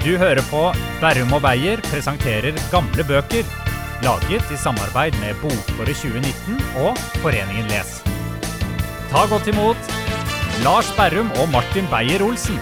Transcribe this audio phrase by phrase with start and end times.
[0.00, 0.60] Du hører på
[0.96, 3.44] Berrum og Beyer presenterer gamle bøker.
[4.00, 7.90] Laget i samarbeid med Bokåret 2019 og Foreningen Les.
[9.10, 9.90] Ta godt imot
[10.64, 12.56] Lars Berrum og Martin Beyer-Olsen.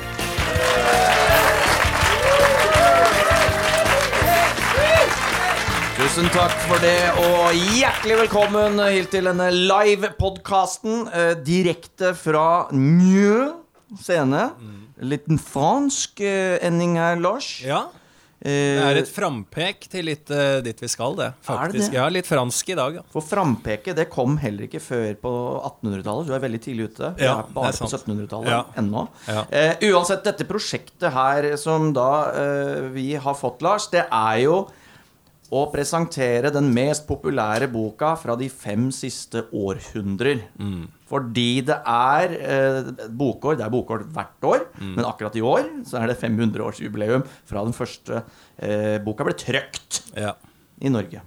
[6.00, 13.52] Tusen takk for det, og hjertelig velkommen hit til denne live-podkasten eh, direkte fra Njø
[14.02, 14.48] scene.
[15.00, 17.58] Liten fransk eh, ending her, Lars.
[17.64, 17.86] Ja.
[18.38, 21.32] Det Eh, er et frampek til litt uh, dit vi skal, det.
[21.42, 21.90] Faktisk.
[21.90, 21.96] det?
[21.96, 22.94] Ja, litt fransk i dag.
[23.00, 23.02] Ja.
[23.10, 25.32] For frampeket det kom heller ikke før på
[25.66, 26.28] 1800-tallet.
[26.28, 27.10] Du er veldig tidlig ute.
[27.18, 28.60] Vi Ja, er bare er på 1700-tallet Ja.
[28.78, 29.02] ennå.
[29.26, 29.42] Ja.
[29.50, 34.60] Uh, uansett, dette prosjektet her som da uh, vi har fått, Lars, det er jo
[35.50, 40.44] å presentere den mest populære boka fra de fem siste århundrer.
[40.62, 40.86] Mm.
[41.08, 43.56] Fordi det er eh, bokår.
[43.56, 44.94] Det er bokår hvert år, Mm.
[44.98, 48.22] men akkurat i år så er det 500-årsjubileum fra den første
[48.58, 50.34] eh, boka ble trøkt Ja.
[50.80, 51.22] i Norge.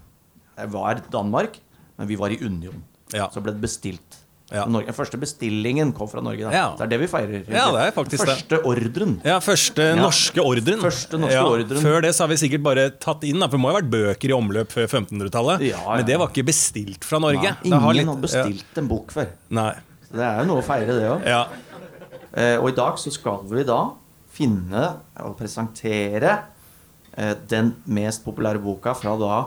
[0.56, 1.58] Det var Danmark,
[1.98, 2.84] men vi var i union.
[3.14, 3.28] Ja.
[3.34, 4.20] Så ble det bestilt.
[4.52, 4.66] Ja.
[4.68, 6.50] Norge, den første bestillingen kom fra Norge.
[6.52, 6.66] Ja.
[6.76, 7.46] Det er det vi feirer.
[7.48, 9.14] Ja, det er faktisk første ordren.
[9.24, 10.82] ja, første norske ordren.
[10.84, 11.80] Første norske ordren.
[11.86, 13.90] Før det så har vi sikkert bare tatt inn, da, for det må ha vært
[13.94, 15.64] bøker i omløp før 1500-tallet.
[15.70, 15.96] Ja, ja.
[15.96, 17.42] Men det var ikke bestilt fra Norge.
[17.56, 19.32] Nei, ingen har litt- bestilt en bok før.
[19.50, 19.72] Nei.
[20.10, 21.26] Så det er jo noe å feire, det òg.
[21.32, 21.46] Ja.
[22.36, 23.80] Eh, og i dag så skal vi da
[24.32, 24.84] finne
[25.24, 26.36] og presentere
[27.16, 29.40] eh, den mest populære boka fra da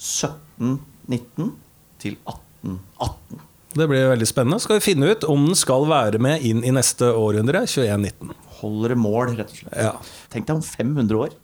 [0.00, 1.52] 1719
[2.00, 3.40] til 1818.
[3.74, 4.58] Det blir veldig spennende.
[4.62, 8.32] Skal vi finne ut om den skal være med inn i neste århundre, 2119.
[8.60, 9.76] Holder det mål, rett og slett.
[9.78, 9.92] Ja.
[10.32, 11.36] Tenk deg om 500 år.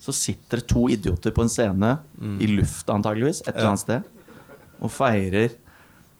[0.00, 1.98] Så sitter det to idioter på en scene
[2.40, 4.06] i lufta antageligvis, et eller annet sted,
[4.80, 5.52] og feirer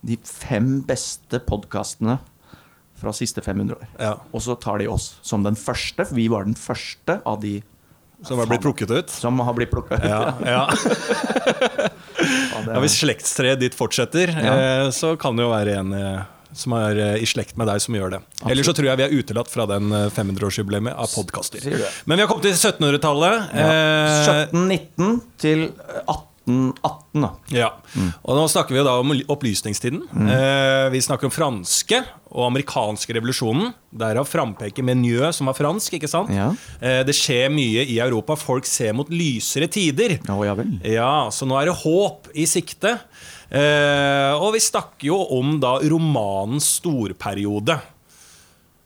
[0.05, 2.19] de fem beste podkastene
[3.01, 3.89] fra siste 500 år.
[3.97, 4.13] Ja.
[4.29, 6.05] Og så tar de oss som den første.
[6.05, 7.57] for Vi var den første av de
[8.27, 9.09] Som har blitt plukket ut.
[9.09, 10.03] som har blitt plukka ut.
[10.05, 10.67] Ja, ja.
[12.61, 14.53] Ja, hvis slektstreet ditt fortsetter, Ja.
[14.85, 16.21] eh, så kan det jo være en eh,
[16.53, 18.19] som er eh, i slekt med deg, som gjør det.
[18.45, 21.65] Ellers så tror jeg vi er utelatt fra den eh, 500-årsjubileet av podkaster.
[22.05, 23.55] Men vi har kommet til 1700-tallet.
[23.57, 23.71] Ja.
[23.71, 25.65] Eh, 1719 til
[26.47, 27.29] 1818, da.
[27.53, 27.67] ja.
[28.25, 30.01] Og nå snakker vi jo da om opplysningstiden.
[30.25, 31.99] Eh, vi snakker om franske
[32.31, 33.73] og amerikanske revolusjonen.
[33.93, 35.93] Derav frampeket med Njø, som var fransk.
[35.99, 36.31] ikke sant?
[36.33, 36.49] Ja.
[36.81, 38.35] Eh, det skjer mye i Europa.
[38.39, 40.17] Folk ser mot lysere tider.
[40.31, 40.73] Oh, ja vel.
[40.87, 42.97] Ja, så nå er det håp i sikte.
[43.51, 47.77] Eh, og vi snakker jo om da romanens storperiode.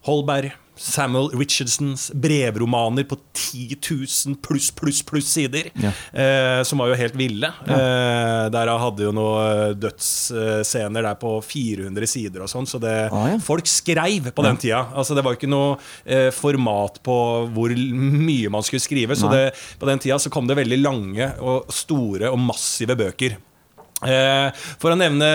[0.05, 5.69] Holberg, Samuel Richardsons brevromaner på 10 000 pluss, pluss, pluss sider.
[5.79, 5.91] Ja.
[6.11, 7.47] Eh, som var jo helt ville.
[7.67, 12.67] Eh, der hadde jo noen dødsscener der på 400 sider og sånn.
[12.67, 13.37] Så det, Ah, ja.
[13.43, 14.83] folk skreiv på den tida.
[14.95, 17.17] Altså, det var ikke noe eh, format på
[17.55, 19.15] hvor mye man skulle skrive.
[19.15, 23.37] Så det, på den tida så kom det veldig lange og store og massive bøker.
[24.05, 24.49] Eh,
[24.81, 25.29] for å nevne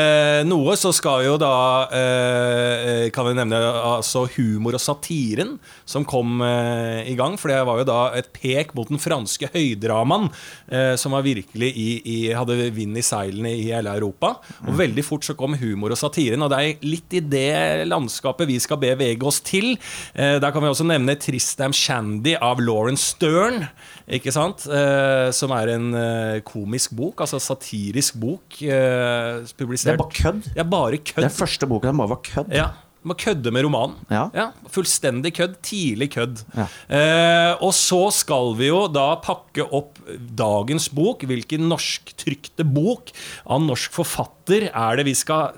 [0.47, 1.55] noe, så skal jo da
[1.95, 5.57] eh, Kan vi nevne altså humor og satiren
[5.89, 7.37] som kom eh, i gang.
[7.41, 10.29] For det var jo da et pek mot den franske høydramaen,
[10.71, 14.37] eh, som var virkelig i, i, hadde vind i seilene i hele Europa.
[14.67, 18.49] Og veldig fort så kom humor og satiren, og det er litt i det landskapet
[18.51, 19.73] vi skal bevege oss til.
[20.15, 23.65] Eh, der kan vi også nevne Tristam Shandy av Lauren Stern.
[24.11, 24.65] Ikke sant?
[24.67, 28.60] Eh, som er en eh, komisk bok, altså satirisk bok.
[28.63, 29.95] Eh, publisert.
[29.95, 30.53] Det er bare kødd.
[30.57, 31.25] Ja, bare kødd.
[31.27, 32.53] Den første boka den bare var kødd.
[32.55, 32.69] Ja,
[33.03, 33.95] Må kødde med romanen.
[34.13, 34.51] Ja.
[34.69, 35.55] Fullstendig kødd.
[35.65, 36.43] Tidlig kødd.
[36.53, 36.67] Ja.
[36.93, 39.97] Eh, og så skal vi jo da pakke opp
[40.37, 41.25] dagens bok.
[41.25, 43.09] Hvilken norsktrykte bok
[43.49, 45.57] av norsk forfatter er det vi skal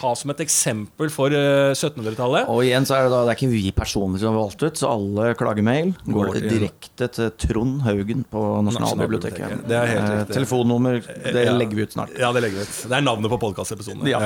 [0.00, 2.48] ha som et eksempel for eh, 1700-tallet?
[2.52, 4.80] Og igjen så er det da Det er ikke vi personer som har valgt ut,
[4.80, 9.66] så alle klagemail går Går direkte til Trond Haugen på Nasjonalbiblioteket.
[9.68, 10.34] Det er helt Eh, riktig.
[10.40, 11.00] Telefonnummer,
[11.32, 11.52] det Ja.
[11.56, 12.14] legger vi ut snart.
[12.18, 12.76] Ja, det legger vi ut.
[12.88, 14.06] Det er navnet på podkastepisoden.
[14.08, 14.20] Ja.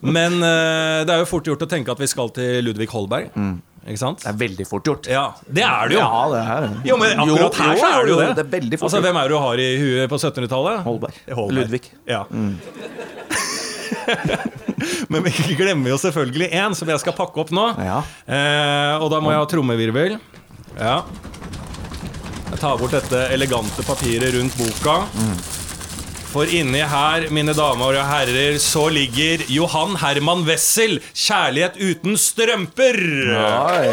[0.00, 3.30] men eh, det er jo fort gjort å tenke at vi skal til Ludvig Holberg.
[3.80, 4.20] Ikke sant?
[4.20, 5.06] Det er veldig fort gjort.
[5.08, 6.00] Ja, det er det jo.
[6.04, 8.26] Ja, det er Jo, men akkurat her så er det jo det.
[8.36, 9.00] Det er veldig fort Altså.
[9.06, 10.82] Hvem er det du har i huet på 1700-tallet?
[10.84, 11.20] Holberg.
[11.32, 11.56] Holberg.
[11.62, 11.82] Ludvig.
[12.06, 12.24] Ja.
[15.12, 17.66] men vi glemmer jo selvfølgelig én, som jeg skal pakke opp nå.
[17.84, 18.00] Ja.
[18.26, 20.18] Eh, og da må jeg ha trommevirvel.
[20.78, 20.96] Ja.
[22.50, 24.96] Jeg tar bort dette elegante papiret rundt boka.
[26.30, 33.00] For inni her, mine damer og herrer, så ligger Johan Herman Wessel, 'Kjærlighet uten strømper'.
[33.34, 33.88] Nei.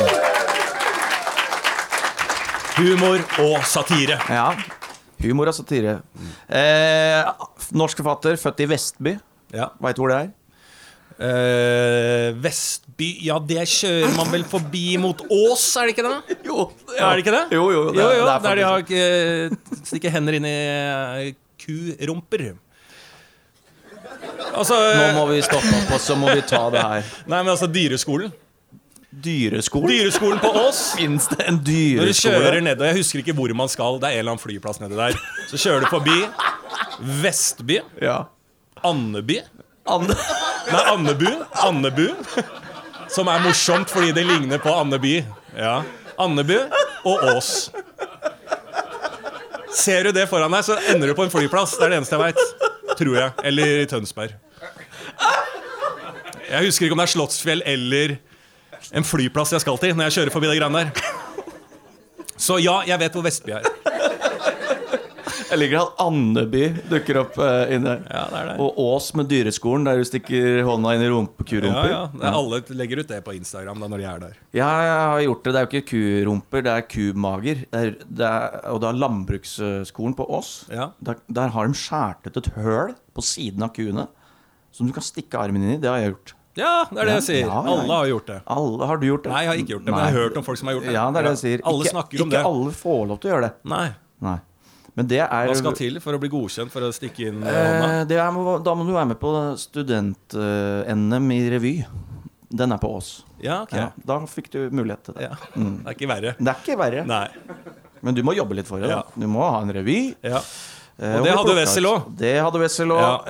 [2.77, 4.19] Humor og satire.
[4.29, 4.51] Ja.
[5.23, 5.95] Humor og satire.
[6.45, 7.25] Eh,
[7.73, 9.15] norsk forfatter, født i Vestby.
[9.55, 9.69] Ja.
[9.83, 10.33] Veit du hvor det er?
[11.17, 16.35] Uh, Vestby Ja, det kjører man vel forbi mot Ås, er det ikke det?
[16.49, 17.43] Jo, Er det ikke det?
[17.57, 17.83] Jo, jo.
[17.89, 21.31] det- jo, jo det er der de har eh, stikker hender inn i uh,
[21.63, 22.51] kurumper.
[24.53, 27.09] Altså Nå må vi stoppe opp, og så må vi ta det her.
[27.31, 28.29] Nei, men altså Dyreskolen.
[29.09, 29.89] Dyreskolen?
[29.89, 30.83] Dyreskolen på Ås.
[30.99, 34.11] Fins det en Når du kjører ned, og jeg husker ikke hvor man skal, det
[34.11, 35.17] er en eller annen flyplass nedi der,
[35.49, 36.17] så kjører du forbi
[37.25, 38.25] Vestby, Ja.
[38.85, 39.41] Andeby
[39.87, 40.15] Ande.
[40.71, 41.29] Nei, Andebu.
[41.63, 42.07] Andebu.
[43.09, 45.21] Som er morsomt fordi det ligner på Andeby.
[45.55, 45.79] Ja.
[46.19, 46.57] Andebu
[47.07, 47.69] og Ås.
[49.77, 51.77] Ser du det foran deg, så ender du på en flyplass.
[51.77, 52.67] Det er det eneste jeg veit.
[52.97, 53.31] Tror jeg.
[53.47, 54.35] Eller i Tønsberg.
[56.47, 58.17] Jeg husker ikke om det er Slottsfjell eller
[58.95, 61.15] en flyplass jeg skal til når jeg kjører forbi de greiene der.
[62.37, 63.67] Så ja, jeg vet hvor Vestby er.
[65.47, 68.01] Jeg liker at Andeby dukker opp uh, inni der.
[68.11, 68.55] Ja, det er det.
[68.63, 72.01] Og Ås med dyreskolen, der du stikker hånda inn i rump Ja, ja.
[72.33, 74.37] Alle legger ut det på Instagram da når de er der.
[74.57, 75.53] Ja, jeg har gjort det.
[75.53, 77.63] Det er jo ikke kurumper, det er kumager.
[77.63, 80.53] Det er, det er, og da landbruksskolen på Ås.
[80.73, 80.91] Ja.
[80.99, 84.09] Der, der har de skåret ut et høl på siden av kuene
[84.75, 85.79] som du kan stikke armen inn i.
[85.81, 86.35] Det har jeg gjort.
[86.57, 87.45] Ja, det er det jeg sier.
[87.45, 87.73] Ja, ja.
[87.77, 88.37] Alle har gjort det.
[88.57, 89.31] Alle, har du gjort det?
[89.31, 90.87] Nei, jeg har ikke gjort det, men jeg har hørt om folk som har gjort
[90.87, 90.93] det.
[90.95, 91.63] Ja, det er det jeg sier.
[91.69, 92.51] Alle ikke, snakker om ikke det.
[92.51, 93.51] alle får lov til å gjøre det.
[93.73, 93.87] Nei.
[94.25, 94.37] Nei.
[94.97, 97.53] Men det er Hva skal til for å bli godkjent for å stikke inn eh,
[97.53, 97.89] hånda?
[97.99, 101.73] Eh, det er, da må du være med på student-NM i revy.
[102.49, 103.11] Den er på Ås.
[103.43, 103.83] Ja, okay.
[103.83, 105.27] Ja, da fikk du mulighet til det.
[105.27, 105.35] Ja.
[105.53, 106.31] Det er ikke verre.
[106.39, 107.27] Det er ikke verre, Nei.
[108.01, 108.95] men du må jobbe litt for det.
[109.13, 109.99] Du må ha en revy.
[110.25, 110.41] Ja.
[110.97, 112.09] eh, Og det hadde Wessel òg.
[112.17, 113.29] Det hadde Wessel òg.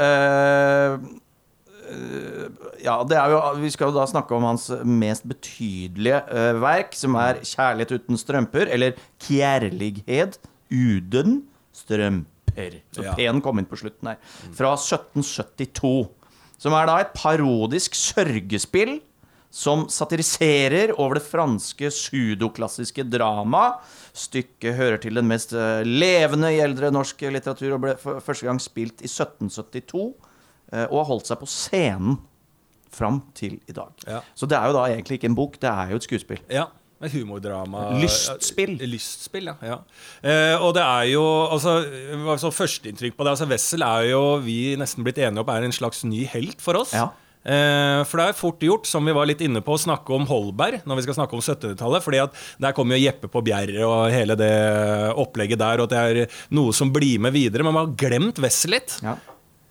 [2.86, 7.20] ja, det jo, vi skal jo da snakke om hans mest betydelige uh, verk, som
[7.20, 10.40] er 'Kjærlighet uten strømper', eller 'Kjærlighet
[10.72, 11.42] uden
[11.78, 12.82] strømper'.
[12.96, 13.14] Så Ja.
[13.16, 14.18] P-en kom inn på slutten her.
[14.58, 16.10] Fra 1772.
[16.58, 19.00] Som er da et parodisk sørgespill
[19.54, 23.78] som satiriserer over det franske sudoklassiske drama.
[24.14, 28.60] Stykket hører til den mest eh, levende i eldre norsk litteratur og ble første gang
[28.62, 30.14] spilt i 1772.
[30.74, 32.18] eh, Og har holdt seg på scenen
[32.92, 33.94] fram til i dag.
[34.08, 34.22] Ja.
[34.36, 36.40] Så det er jo da egentlig ikke en bok, det er jo et skuespill.
[36.50, 36.66] ja.
[36.98, 37.92] Et humordrama.
[38.02, 38.74] Lystspill.
[38.90, 39.56] Lystspill, ja.
[39.62, 39.78] ja.
[40.26, 41.78] Eh, og det er jo altså,
[42.18, 45.68] altså så Førsteinntrykk på det altså Wessel er jo vi nesten blitt enige om er
[45.68, 46.96] en slags ny helt for oss.
[46.98, 47.12] Ja.
[47.48, 50.26] Eh, for det er fort gjort, som vi var litt inne på, å snakke om
[50.28, 52.04] Holberg når vi skal snakke om 70-tallet.
[52.04, 54.52] fordi at der kommer jo Jeppe på Bjerre og hele det
[55.16, 57.64] opplegget der, og at det er noe som blir med videre.
[57.64, 58.98] Men man har glemt Wessel litt.
[59.06, 59.16] Ja.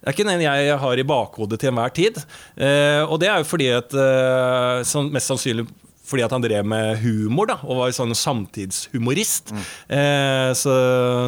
[0.07, 2.21] Det er ikke den jeg har i bakhodet til enhver tid.
[2.55, 5.67] Eh, og det er jo fordi at eh, sånn, Mest sannsynlig
[6.07, 9.53] fordi at han drev med humor da, og var sånn samtidshumorist.
[9.91, 10.75] Eh, så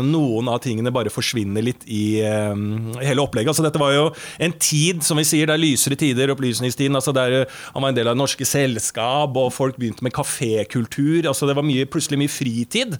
[0.06, 2.54] noen av tingene bare forsvinner litt i eh,
[3.02, 3.52] hele opplegget.
[3.52, 4.06] Altså, dette var jo
[4.44, 6.98] en tid, som vi sier, det er lysere tider, opplysningstiden.
[6.98, 10.14] Altså, der eh, han var en del av det norske selskap, og folk begynte med
[10.16, 11.26] kafékultur.
[11.26, 12.98] Altså, det var mye, plutselig mye fritid.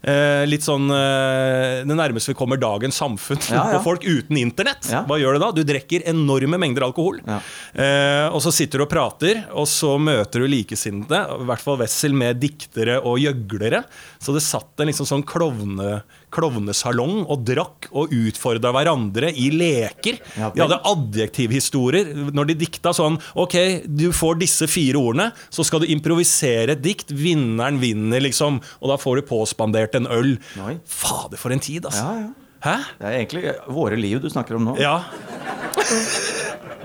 [0.00, 3.72] Eh, litt sånn eh, Det nærmeste vi kommer dagens samfunn Ja, ja.
[3.76, 4.88] på folk uten internett.
[4.88, 5.02] Ja.
[5.08, 5.50] Hva gjør du da?
[5.52, 7.20] Du drikker enorme mengder alkohol.
[7.28, 11.80] Eh, og så sitter du og prater, og så møter du likesinnede, i hvert fall
[11.82, 13.82] Wessel, med diktere og gjøglere.
[14.22, 16.00] Så det satt en liksom sånn klovne,
[16.34, 20.20] klovnesalong og drakk og utfordra hverandre i leker.
[20.36, 23.56] De hadde adjektivhistorier når de dikta sånn Ok,
[23.86, 27.10] du får disse fire ordene, så skal du improvisere et dikt.
[27.14, 28.60] Vinneren vinner, liksom.
[28.80, 30.36] Og da får du påspandert en øl.
[30.84, 32.06] Fader, for en tid, altså.
[32.06, 32.30] Ja, ja.
[32.60, 32.74] Hæ?
[33.00, 34.74] Det er egentlig våre liv du snakker om nå.
[34.76, 34.98] Ja.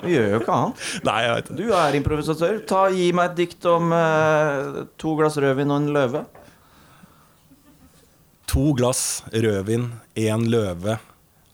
[0.06, 0.84] Vi gjør jo ikke annet.
[1.04, 1.58] Nei, jeg vet det.
[1.60, 2.62] Du er improvisatør.
[2.70, 6.24] Ta, gi meg et dikt om eh, to glass rødvin og en løve.
[8.48, 11.00] To glass rødvin, én løve.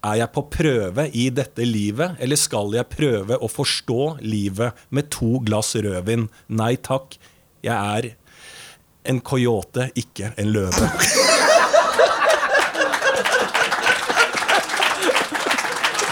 [0.03, 5.12] Er jeg på prøve i dette livet, eller skal jeg prøve å forstå livet med
[5.13, 6.27] to glass rødvin?
[6.50, 7.17] Nei takk,
[7.63, 8.10] jeg er
[9.05, 10.89] en coyote, ikke en løve.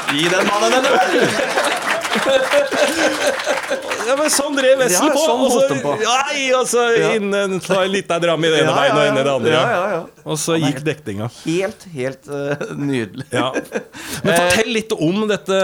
[0.09, 1.48] Gi den mannen en øl!
[4.09, 5.21] Ja, men sånn drev Wessel Ja, på.
[5.21, 5.91] sånn holdt på.
[6.01, 7.09] Nei, altså, så Ja.
[7.19, 9.51] innen ta en liten dram i det ene beinet og inn i det andre.
[9.53, 9.99] Ja, ja, ja.
[10.25, 11.27] Og så gikk dekninga.
[11.45, 13.25] Helt, helt uh, nydelig.
[13.31, 13.51] Ja.
[14.23, 15.59] Men fortell litt om dette,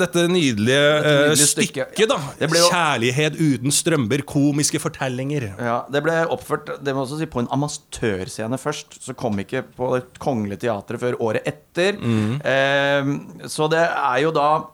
[0.00, 1.92] dette nydelige, dette nydelige stykket.
[1.92, 2.18] stykket, da.
[2.40, 4.24] Jo- 'Kjærlighet uten strømper'.
[4.24, 5.52] Komiske fortellinger.
[5.58, 8.98] Ja, Det ble oppført det må også si, på en amatørscene først.
[9.04, 11.96] Så kom ikke på Det Kongelige Teatret før året etter.
[12.44, 13.04] Eh,
[13.48, 14.64] så det er jo da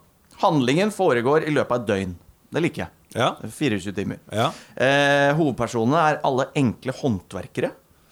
[0.42, 2.14] Handlingen foregår i løpet av et døgn.
[2.54, 2.94] Det liker jeg.
[3.16, 3.32] Ja.
[3.42, 4.20] 24 timer.
[4.32, 4.50] Ja.
[4.76, 7.70] Eh, hovedpersonene er alle enkle håndverkere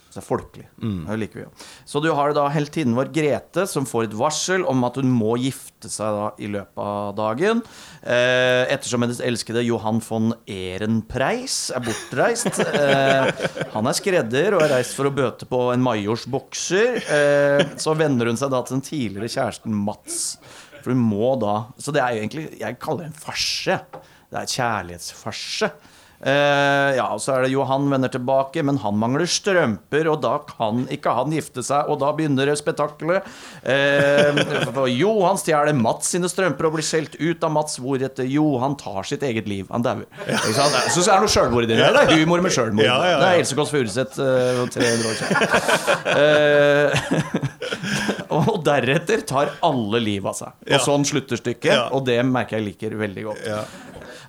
[0.09, 0.65] Så det er folkelig.
[0.81, 1.51] Det liker vi jo.
[1.85, 5.35] Så du har da heltinnen vår Grete, som får et varsel om at hun må
[5.37, 7.61] gifte seg da i løpet av dagen.
[8.01, 12.61] Eh, ettersom hennes elskede Johan von Ehrenpreis er bortreist.
[12.65, 13.29] Eh,
[13.75, 16.97] han er skredder og er reist for å bøte på en majors bokser.
[17.05, 20.39] Eh, så venner hun seg da til den tidligere kjæresten Mats.
[20.87, 23.81] For du må da Så det er jo egentlig Jeg kaller det en farse.
[24.31, 25.71] Det er et kjærlighetsfarse.
[26.17, 30.39] Uh, ja, og så er det Johan vender tilbake, men han mangler strømper, og da
[30.49, 33.27] kan ikke han gifte seg, og da begynner spetakkelet.
[33.61, 39.05] Uh, Johan stjeler Mats sine strømper og blir skjelt ut av Mats, hvoretter Johan tar
[39.07, 39.69] sitt eget liv.
[39.71, 40.09] Han dauer.
[40.25, 40.41] Ja.
[40.41, 40.57] Så
[40.97, 41.79] syns det er noe sjølmord i det.
[41.85, 42.89] Det er humor med sjølmord.
[42.89, 43.19] Ja, ja, ja.
[43.21, 45.37] Det er Else Kåss Furuseth uh, 300 år siden.
[48.53, 50.55] Og deretter tar alle livet av seg.
[50.67, 50.79] Og Ja.
[50.85, 51.89] sånn slutter stykket, Ja.
[51.93, 53.45] og det merker jeg liker veldig godt.
[53.47, 53.65] Ja.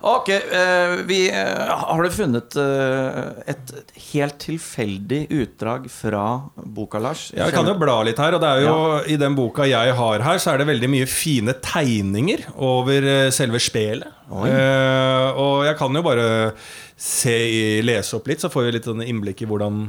[0.07, 3.71] Ok, eh, vi, eh, har du funnet eh, et
[4.13, 6.21] helt tilfeldig utdrag fra
[6.55, 7.31] boka, Lars?
[7.33, 8.35] Ja, jeg kan jo bla litt her.
[8.37, 8.75] og det er jo
[9.09, 13.57] I den boka jeg har her, så er det veldig mye fine tegninger over selve
[13.59, 14.05] spelet.
[14.29, 16.53] Eh, og jeg kan jo bare
[16.95, 19.81] se, lese opp litt, så får vi litt sånn innblikk i hvordan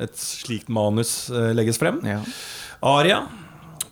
[0.00, 2.00] et slikt manus legges frem.
[2.06, 2.22] Ja.
[2.82, 3.26] Aria.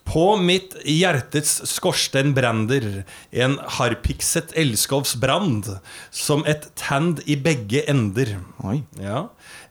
[0.08, 5.68] På mitt hjertets skorsten brander en harpikset elskovsbrand,
[6.10, 8.38] som et tand i begge ender.
[8.64, 8.80] Oi.
[8.96, 9.26] Ja.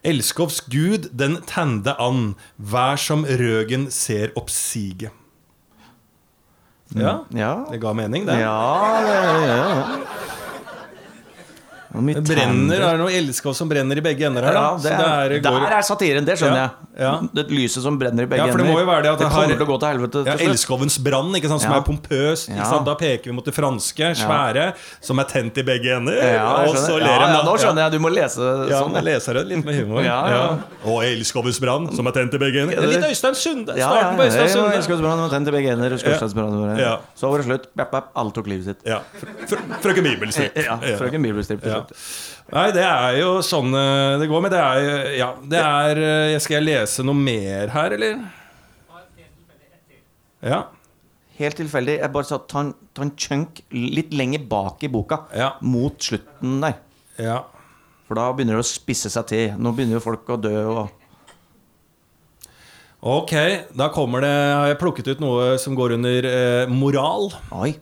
[0.05, 5.09] Elskovs gud, den tende an, vær som røgen ser oppsige.
[6.95, 7.65] Ja, Ja.
[7.71, 8.37] det ga mening, det.
[8.39, 9.15] Ja, det
[9.47, 10.36] ja, det.
[11.95, 14.53] Mye Det brenner, er det noe elskov som brenner i begge ender her?
[14.53, 17.11] Ja, det er, det er- der er satiren, det skjønner Ja, ja.
[17.21, 17.29] jeg.
[17.33, 18.47] Det lyset som brenner i begge ender.
[18.47, 19.87] Ja, for det må jo være det at det det kommer til å gå til
[19.87, 20.51] helvete Ja, til slutt.
[20.51, 21.77] Elskovens brann, som Ja.
[21.77, 22.49] er pompøst.
[22.49, 22.79] Ja.
[22.83, 26.13] Da peker vi mot det franske, svære, som er tent i begge ender.
[26.17, 27.91] Ja, og så ler ja, de ja, nå skjønner jeg.
[27.91, 28.93] Du må lese Ja, sånn.
[28.93, 30.03] jeg leser det litt med humor.
[30.03, 30.57] Ja, ja.
[30.85, 32.73] Og Elskovens brann, som er tent i begge ender.
[32.73, 33.77] Ja, Litt Øystein Sunde.
[33.77, 34.75] Ja, Starten ja, på Øystein ja, Sunde.
[34.77, 36.77] Elskelsesbrann, tent i begge ender.
[36.77, 36.97] Ja.
[37.15, 37.67] Så var det slutt.
[38.15, 38.77] Alle tok livet sitt.
[38.85, 38.99] Ja.
[39.19, 40.55] Fr fr frøken Bibelstrip.
[40.55, 41.23] Ja, frøken
[41.77, 41.99] Ja.
[42.57, 44.53] Nei, det er jo sånn eh, det går, med.
[44.55, 48.21] det er Ja, det er eh, Skal jeg lese noe mer her, eller?
[50.47, 50.61] Ja.
[51.37, 51.97] Helt tilfeldig.
[52.01, 55.23] Jeg bare sa ta en, ta en chunk litt lenger bak i boka.
[55.37, 55.51] Ja.
[55.61, 56.79] Mot slutten der.
[57.21, 57.43] ja.
[58.07, 59.49] For da begynner det å spisse seg til.
[59.59, 60.93] Nå begynner jo folk å dø og
[63.07, 63.33] Ok,
[63.77, 67.27] da kommer det Har jeg plukket ut noe som går under eh, moral.
[67.53, 67.75] Oi.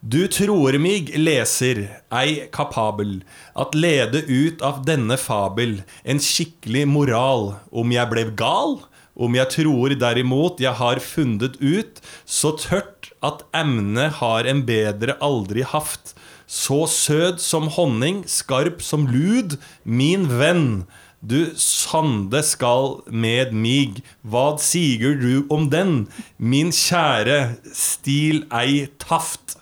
[0.00, 1.80] Du tror mig, leser,
[2.14, 3.16] ei kapabel,
[3.58, 8.78] at lede ut av denne fabel en skikkelig moral, om jeg ble gal,
[9.18, 15.18] om jeg tror derimot jeg har funnet ut, så tørt at emnet har en bedre
[15.18, 16.14] aldri haft,
[16.46, 20.86] så sød som honning, skarp som lud, min venn,
[21.18, 26.04] du sande skal med mig, hva siger du om den,
[26.38, 29.57] min kjære, stil ei taft.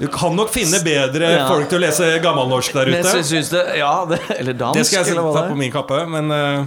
[0.00, 1.46] Du kan nok finne bedre Ja.
[1.48, 3.02] folk til å lese gammelnorsk der ute.
[3.02, 6.30] Men synes det Ja, det, eller dansk, Det skal jeg ta på min kappe, men
[6.30, 6.66] uh...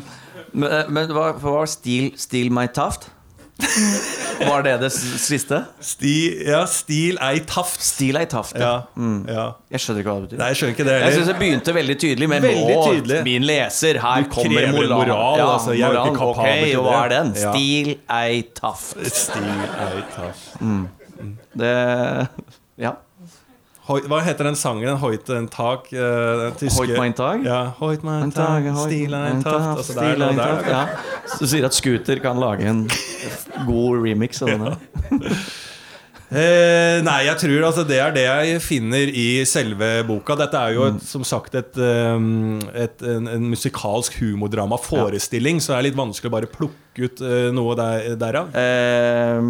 [0.53, 3.09] Men, men hva, var stil, stil meg taft?
[4.39, 5.59] Var det det siste?
[5.83, 6.13] sti,
[6.47, 7.81] ja, stil ei taft.
[7.83, 8.55] Stil ei taft.
[8.57, 9.09] Ja, Ja.
[9.27, 9.43] ja.
[9.75, 10.39] Jeg skjønner ikke hva det betyr.
[10.39, 13.19] Nei, jeg skjønner ikke det Jeg syns det begynte veldig tydelig, men Veldig nå, tydelig.
[13.27, 14.95] min leser, her Du kommer moral.
[15.03, 16.47] moral, ja, altså, moral, ok,
[16.79, 17.33] og hva er den?
[17.35, 18.95] Stil ei taft.
[19.11, 19.51] Stil
[19.85, 20.57] ei taft.
[21.59, 21.75] Det
[22.79, 22.95] Ja.
[23.89, 24.85] Hva heter den sangen?
[24.85, 25.87] Den Hoite en tak?
[25.93, 25.99] eh,
[26.43, 27.41] Den tyske Hoit mein Tag?
[27.45, 29.77] Ja, Hoit mein En Tag, tag, stil ein taft.
[29.79, 30.83] Altså, der, der, der, ja.
[31.33, 32.85] Så du sier at Scooter kan lage en
[33.65, 34.77] god remix av denne?
[36.29, 40.35] Eh, nei, jeg tror altså det er det jeg finner i selve boka.
[40.37, 45.73] Dette er jo et, som sagt et, um, et, en, en musikalsk humordrama, forestilling, så
[45.73, 48.53] det er litt vanskelig å bare plukke ut eh, noe der, derav.
[48.53, 49.41] Eh,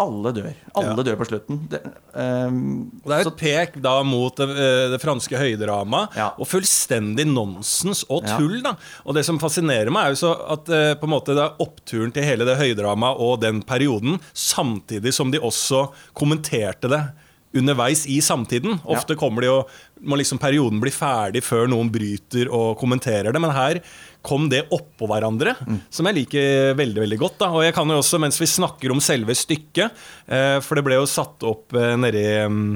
[0.00, 0.48] alle dør.
[0.80, 1.04] Alle Ja.
[1.06, 1.60] dør på slutten.
[1.70, 1.80] Det,
[2.14, 6.30] um, det er et pek da mot det, eh, det franske høydramaet, Ja.
[6.38, 8.62] og fullstendig nonsens og tull.
[8.64, 8.74] da
[9.06, 11.58] Og det som fascinerer meg, er jo så at uh, på en måte det er
[11.60, 17.02] oppturen til hele det høydramaet og den perioden, samtidig som de også kommenterte det
[17.52, 18.78] underveis i samtiden.
[18.86, 19.64] Ofte kommer de jo
[20.06, 23.80] må liksom perioden bli ferdig før noen bryter og kommenterer det, men her
[24.22, 25.54] kom det oppå hverandre,
[25.90, 27.38] som jeg liker veldig veldig godt.
[27.40, 29.96] da Og jeg kan jo også, mens vi snakker om selve stykket,
[30.28, 32.66] eh, for det ble jo satt opp eh, nedi mm,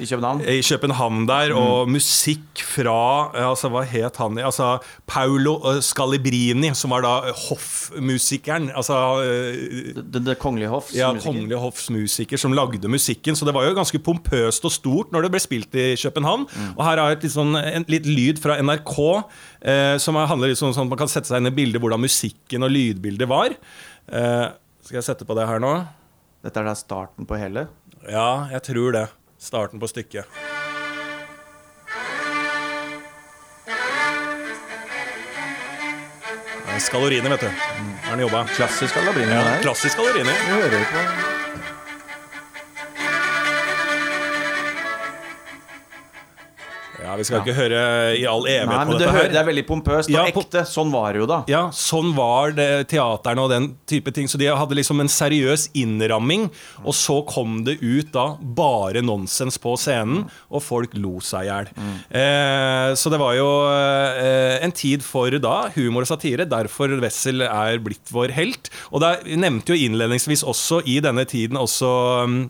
[0.00, 0.40] I København?
[0.48, 4.38] i København der, og musikk fra altså Hva het han?
[4.40, 8.70] Altså Paolo eh, Scalibrini, som var da hoffmusikeren.
[8.74, 11.28] Altså eh, Det, det kongelige hoffs ja, musiker.
[11.32, 13.36] kongelige hoffsmusiker som lagde musikken.
[13.36, 16.46] Så det var jo ganske pompøst og stort når det ble spilt i København.
[16.76, 18.96] Og her er et litt, sånn, en, litt lyd fra NRK
[19.60, 21.82] eh, som er- handler litt sånn, sånn at man kan sette seg inn i bildet
[21.82, 23.54] hvordan musikken og lydbildet var.
[24.08, 24.46] Eh,
[24.82, 25.76] skal jeg sette på det her nå?
[26.42, 27.68] Dette er da starten på hele.
[28.10, 29.04] Ja, jeg tror det.
[29.42, 30.24] Starten på stykket.
[36.68, 36.78] Er
[37.34, 37.46] vet du.
[37.46, 38.46] Har han jobba.
[38.54, 41.41] Klassisk Alabrini Ja, klassisk Skalorini.
[47.12, 47.80] Ja, Vi skal ikke høre
[48.16, 49.32] i all evighet Nei, på det, dette hører, her.
[49.34, 50.62] det er veldig pompøst og Ja, ekte.
[50.68, 51.38] Sånn var det jo da.
[51.50, 54.30] Ja, sånn var det teaterne og den type ting.
[54.30, 56.48] Så de hadde liksom en seriøs innramming,
[56.84, 61.50] og så kom det ut da bare nonsens på scenen, og folk lo seg i
[61.50, 61.70] hjel.
[62.22, 67.44] Eh, så det var jo eh, en tid for da humor og satire, derfor Wessel
[67.44, 68.72] er blitt vår helt.
[68.92, 71.92] Og da nevnte jo innledningsvis også i denne tiden også
[72.28, 72.42] mm,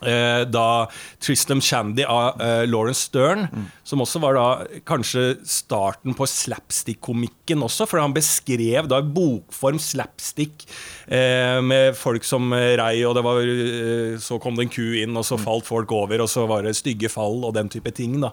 [0.00, 0.86] Eh, da
[1.20, 3.48] Tristam Shandy av eh, Lawrence Stern,
[3.90, 4.44] som også var da
[4.86, 10.64] kanskje starten på slapstick-komikken også, for han beskrev da i bokform slapstick
[11.10, 14.84] eh, med folk som eh, rei, og det var eh, Så kom det en ku
[15.00, 17.90] inn, og så falt folk over, og så var det stygge fall og den type
[17.96, 18.30] ting, da.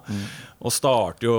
[0.58, 1.34] Og starter jo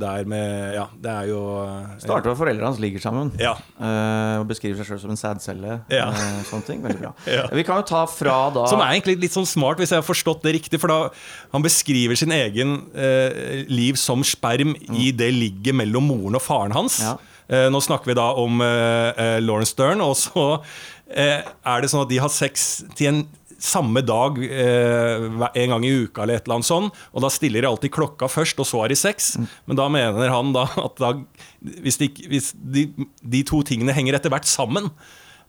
[0.00, 3.32] der med Ja, det er jo eh, Starter med foreldrene hans ligger sammen.
[3.40, 3.54] Ja.
[3.78, 5.78] Eh, og beskriver seg sjøl som en sædcelle.
[5.92, 6.08] Ja.
[6.12, 6.82] eh, sånne ting.
[6.84, 7.12] Veldig bra.
[7.34, 7.46] Ja.
[7.56, 10.06] Vi kan jo ta fra da Som er egentlig litt sånn smart, hvis jeg har
[10.06, 10.78] forstått det riktig.
[10.82, 10.98] For da
[11.54, 13.33] han beskriver sin egen eh,
[13.68, 17.00] liv som sperm i det ligget mellom moren og faren hans.
[17.04, 17.16] Ja.
[17.48, 20.44] Eh, nå snakker vi da om eh, eh, Lawrence Stern, og så
[21.12, 23.24] eh, er det sånn at de har sex til en
[23.64, 27.64] samme dag eh, en gang i uka eller et eller annet sånn, og da stiller
[27.64, 29.34] de alltid klokka først, og så har de sex.
[29.68, 31.12] Men da mener han da at da,
[31.84, 32.88] hvis, de, hvis de,
[33.20, 34.90] de to tingene henger etter hvert sammen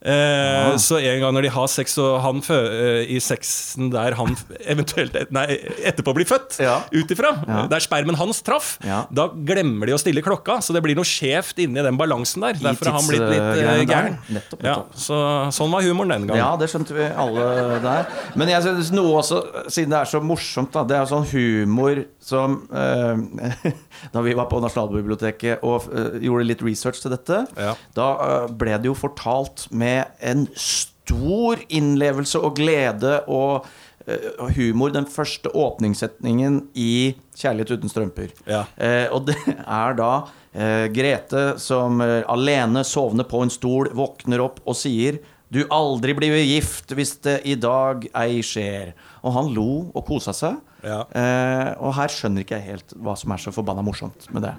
[0.06, 4.14] Eh, Så en gang når de har sex, og han fø eh, i sexen der
[4.20, 4.36] han
[4.70, 5.46] eventuelt nei,
[5.86, 6.76] etterpå blir født, Ja.
[6.94, 7.66] ut ifra, Ja.
[7.72, 9.06] der spermen hans traff, Ja.
[9.12, 10.60] da glemmer de å stille klokka.
[10.62, 12.54] Så det blir noe skjevt inni den balansen der.
[12.54, 14.18] Derfor har han blitt litt eh, gæren.
[14.30, 14.94] Nettopp, Ja, nettopp.
[14.96, 15.18] så,
[15.52, 16.38] sånn var humoren den gangen.
[16.38, 18.06] Ja, det skjønte vi alle der.
[18.36, 19.42] Men jeg synes noe også,
[19.74, 20.84] siden det er så morsomt, da.
[20.84, 23.72] Det er sånn humor som eh,
[24.14, 27.74] Da vi var på Nasjonalbiblioteket og eh, gjorde litt research til dette, Ja.
[27.96, 28.08] da
[28.46, 35.08] eh, ble det jo fortalt med en stor innlevelse og glede eh, og humor den
[35.10, 38.34] første åpningssetningen i 'Kjærlighet uten strømper'.
[38.48, 38.66] Ja.
[38.78, 40.12] Eh, og det er da
[40.54, 45.20] eh, Grete som eh, alene sovner på en stol, våkner opp og sier
[45.54, 48.94] du aldri blir gift hvis det i dag ei skjer.
[49.24, 50.58] Og han lo og kosa seg.
[50.86, 51.00] Ja.
[51.18, 54.54] Eh, og her skjønner ikke jeg helt hva som er så forbanna morsomt med det.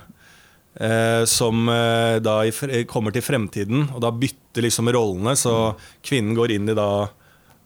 [0.82, 5.36] Eh, som eh, da i, kommer til fremtiden, og da bytter liksom rollene.
[5.40, 5.76] Så
[6.06, 7.10] kvinnen går inn i da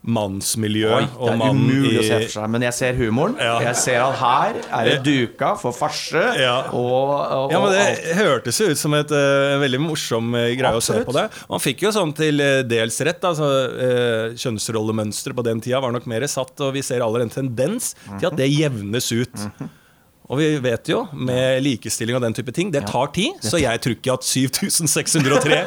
[0.06, 3.38] mannsmiljøet, oi, det er mannen umulig å se for seg, men jeg ser humoren.
[3.42, 3.56] Ja.
[3.68, 6.24] Jeg ser at her er det duka for farse.
[6.40, 6.56] Ja.
[6.78, 8.10] Og, og, Ja, men Det alt.
[8.20, 11.26] hørtes jo ut som et eh, veldig morsom eh, greie å se på det.
[11.50, 13.24] Man fikk jo sånn til eh, dels rett.
[13.26, 17.34] Altså, uh, Kjønnsrollemønsteret på den tida var nok mer satt, og vi ser allerede en
[17.40, 19.48] tendens til at det jevnes ut.
[20.26, 23.38] Og vi vet jo, med likestilling og den type ting, det tar tid.
[23.46, 25.60] Så jeg tror ikke at 7603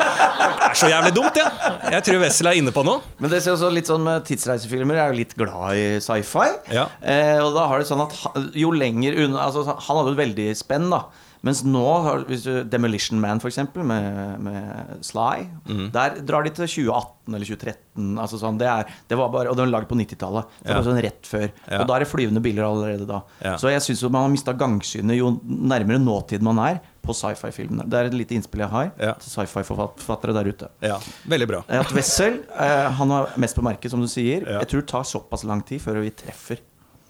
[0.69, 1.53] er så jævlig dumt, jeg.
[1.63, 1.75] Ja.
[1.97, 3.03] Jeg tror Wessel er inne på noe.
[3.23, 4.99] Men det ser også litt sånn med tidsreisefilmer.
[4.99, 6.49] Jeg er jo litt glad i sci-fi.
[6.75, 6.89] Ja.
[7.01, 8.15] Eh, og da har det sånn at
[8.59, 11.05] jo lenger unna altså, Han hadde et veldig spenn, da.
[11.47, 11.85] Mens nå,
[12.29, 15.87] hvis du, Demolition Man, eksempel, med, med Sly, mm.
[15.95, 18.11] der drar de til 2018 eller 2013.
[18.19, 20.53] Altså sånn, det, er, det var bare, og den var laget på 90-tallet.
[20.67, 20.83] Ja.
[20.87, 21.49] sånn rett før.
[21.67, 21.83] Ja.
[21.83, 23.23] Og da er det flyvende biler allerede da.
[23.45, 23.57] Ja.
[23.61, 27.87] Så jeg syns man har mista gangsynet jo nærmere nåtid man er på sci-fi-filmene.
[27.89, 29.13] Det er et lite innspill jeg har Ja.
[29.21, 30.69] til sci-fi-forfattere der ute.
[30.85, 30.99] Ja,
[31.29, 31.63] Veldig bra.
[31.69, 34.45] At Wessel eh, han har mest på merket, som du sier.
[34.45, 34.61] Ja.
[34.61, 36.61] Jeg tror det tar såpass lang tid før vi treffer.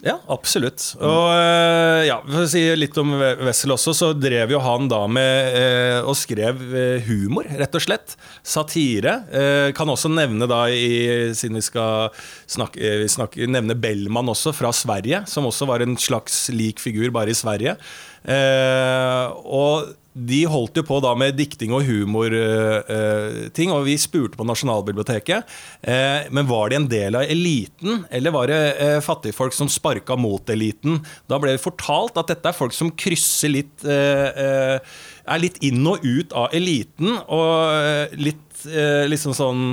[0.04, 0.92] Ja, absolutt.
[1.02, 5.00] Og eh, ja, for å si litt om Wessel også, så drev jo han da
[5.10, 8.14] med eh, og skrev eh, humor, rett og slett.
[8.46, 9.16] Satire.
[9.26, 12.12] Eh, kan også nevne da, i, siden vi skal
[12.46, 17.10] snakke, eh, snakke, nevne Bellman også, fra Sverige, som også var en slags lik figur,
[17.14, 17.74] bare i Sverige.
[18.22, 24.46] Eh, og de holdt jo på da med dikting og humorting, og vi spurte på
[24.48, 25.46] Nasjonalbiblioteket.
[25.82, 30.16] Eh, men var de en del av eliten, eller var det eh, fattigfolk som sparka
[30.18, 31.00] mot eliten?
[31.30, 35.58] Da ble det fortalt at dette er folk som krysser litt eh, eh, Er litt
[35.66, 39.66] inn og ut av eliten, og eh, litt eh, liksom sånn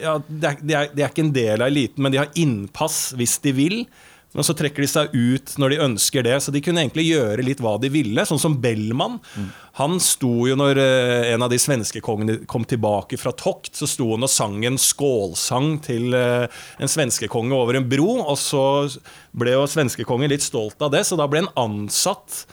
[0.00, 3.38] ja, de, er, de er ikke en del av eliten, men de har innpass hvis
[3.44, 3.78] de vil.
[4.34, 7.44] Men så trekker de seg ut når de ønsker det, så de kunne egentlig gjøre
[7.46, 8.24] litt hva de ville.
[8.26, 9.20] Sånn som Bellman.
[9.78, 13.88] Han sto jo når eh, en av de svenske kongene kom tilbake fra tokt, så
[13.90, 16.46] sto han og sang en skålsang til eh,
[16.82, 18.10] en svenskekonge over en bro.
[18.24, 18.64] Og så
[19.34, 22.44] ble jo svenskekongen litt stolt av det, så da ble han ansatt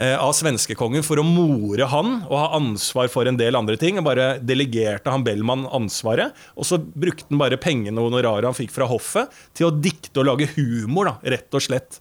[0.00, 3.98] av svenskekongen for å more han og ha ansvar for en del andre ting.
[4.00, 6.36] Og bare delegerte han Bellman ansvaret.
[6.54, 10.22] Og så brukte han bare pengene og honoraret han fikk fra hoffet, til å dikte
[10.22, 12.00] og lage humor, da, rett og slett.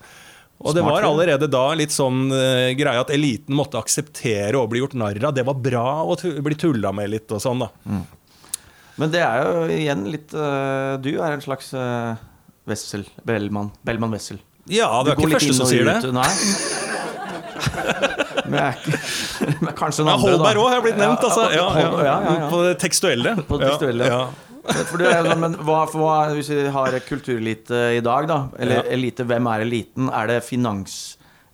[0.60, 4.82] Og det var allerede da litt sånn uh, greie at eliten måtte akseptere å bli
[4.82, 5.36] gjort narr av.
[5.36, 8.02] Det var bra å bli tulla med litt og sånn, da.
[9.00, 12.20] Men det er jo igjen litt uh, Du er en slags uh,
[12.68, 13.08] Wessel.
[13.24, 13.72] Bellman.
[13.88, 14.44] Bellman Wessel.
[14.68, 16.02] Ja, du er ikke første som sier det.
[16.14, 16.30] Nei.
[18.50, 21.48] Men Kanskje noen andre, Holberg òg har blitt nevnt, altså.
[21.54, 22.48] Ja, ja, ja, ja, ja.
[22.52, 23.36] På det tekstuelle.
[23.50, 24.10] På det tekstuelle.
[24.10, 24.22] Ja,
[24.90, 28.82] For du sånn, men hva, for hva, hvis vi har kulturelite i dag, da, eller
[28.84, 28.88] Ja.
[28.98, 30.10] elite, hvem er eliten?
[30.14, 30.40] Er det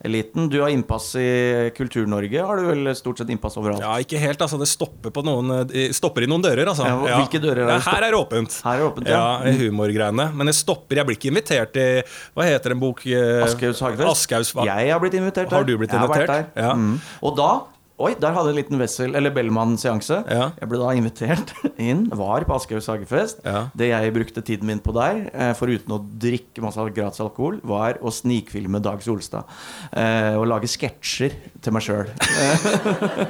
[0.06, 0.50] finanseliten?
[0.50, 3.82] Du har innpass i Kultur-Norge, har du vel stort sett innpass overalt?
[3.82, 4.40] ja, ikke helt.
[4.42, 6.86] altså Det stopper, på noen, eh, stopper i noen dører, altså.
[6.86, 8.62] Ja, hvilke dører er det Ja, her er det åpent.
[8.64, 9.44] Her er det åpent, ja.
[9.44, 9.52] ja.
[9.60, 10.30] Humorgreiene.
[10.36, 10.96] Men det stopper.
[10.98, 11.88] Jeg blir ikke invitert i
[12.36, 13.06] Hva heter en bok?
[13.06, 14.56] eh, Aschehougs hagefest?
[14.66, 15.56] Jeg har blitt invitert der.
[15.58, 16.46] Har du blitt Jeg har vært der.
[16.56, 16.74] Ja.
[16.76, 17.00] Mm.
[17.24, 17.54] Og da
[17.98, 20.18] Oi, der hadde jeg en liten Wessel, eller Bellman-seanse.
[20.28, 20.50] Ja.
[20.60, 23.42] Jeg ble da invitert inn, var på Aschehougs hagefest.
[23.46, 23.68] Ja.
[23.78, 28.00] Det jeg brukte tiden min på der, eh, foruten å drikke masse gratis alkohol, var
[28.02, 29.46] å snikfilme Dag Solstad.
[29.92, 32.10] Eh, og lage sketsjer til meg sjøl.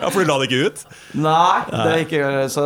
[0.05, 0.81] Ja, For du la det ikke ut?
[1.17, 2.63] Nei, det er ikke så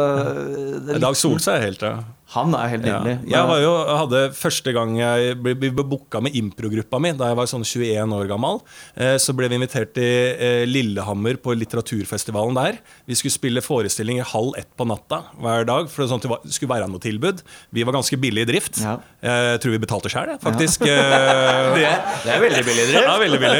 [0.85, 1.97] det er Dag Solstad er helt ja.
[2.35, 2.99] Han er helt Ja.
[3.25, 3.71] Jeg var jo,
[4.03, 8.13] hadde Første gang jeg ble, ble booka med improgruppa mi, da jeg var sånn 21
[8.13, 8.61] år gammel,
[8.95, 12.77] eh, så ble vi invitert til eh, Lillehammer på litteraturfestivalen der.
[13.09, 16.73] Vi skulle spille forestilling halv ett på natta hver dag, for det, sånn det skulle
[16.73, 17.43] være noe tilbud.
[17.75, 18.81] Vi var ganske billig i drift.
[18.83, 18.97] Ja.
[19.23, 20.85] Jeg tror vi betalte sjøl, faktisk.
[20.89, 20.97] Ja.
[21.79, 21.85] Det,
[22.25, 23.05] det er veldig billig i drift.
[23.05, 23.59] ja, veldig billig.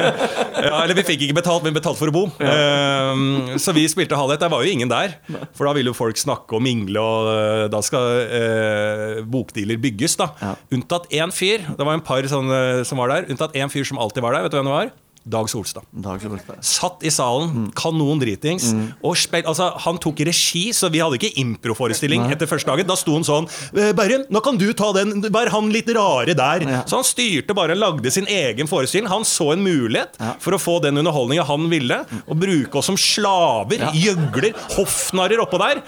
[0.65, 2.24] Ja, eller vi fikk ikke betalt, men betalte for å bo.
[2.43, 4.41] Eh, så vi spilte halv ett.
[4.43, 5.13] Der var jo ingen der.
[5.56, 10.17] For da ville jo folk snakke og mingle, og eh, da skal eh, bokdealer bygges.
[10.19, 10.32] da.
[10.76, 11.63] Unntatt én fyr.
[11.78, 13.30] Det var en par sånne, som var der.
[13.32, 14.48] Unntatt én fyr som alltid var der.
[14.48, 14.91] Vet du hvem det var?
[15.27, 15.84] Dag Solstad.
[15.91, 16.58] Dag Solstad.
[16.65, 18.69] Satt i salen, kanon dritings.
[19.05, 22.88] Og spil, altså, han tok regi, så vi hadde ikke improforestilling etter første dagen.
[22.89, 25.19] Da sto han sånn «Eh, Berrum, nå kan du ta den.
[25.29, 26.65] Vær han litt rare der.
[26.65, 26.82] Ja.
[26.89, 29.10] Så han styrte bare, og lagde sin egen forestilling.
[29.12, 30.34] Han så en mulighet Ja.
[30.39, 31.99] for å få den underholdninga han ville.
[32.27, 35.84] Og bruke oss som slaver, gjøgler, hoffnarrer oppå der.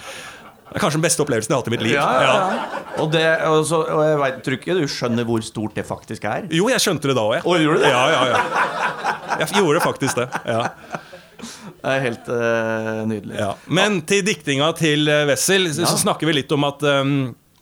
[0.72, 1.94] Det er kanskje den beste opplevelsen jeg har hatt i mitt liv.
[1.98, 2.84] Ja, ja, ja.
[3.04, 6.28] Og, det, og, så, og jeg vet, tror ikke du skjønner hvor stort det faktisk
[6.32, 6.46] er.
[6.56, 7.44] Jo, jeg skjønte det da òg, jeg.
[7.44, 7.92] Å, gjorde du det?
[7.92, 9.42] Ja, ja, ja.
[9.42, 10.30] Jeg gjorde faktisk det.
[10.48, 10.62] Ja.
[11.42, 13.36] Det er helt uh, nydelig.
[13.42, 13.52] Ja.
[13.68, 17.16] Men til diktinga til eh, Wessel så, så snakker vi litt om at um,